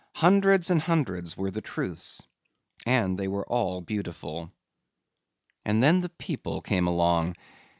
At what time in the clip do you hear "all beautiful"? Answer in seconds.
3.47-4.51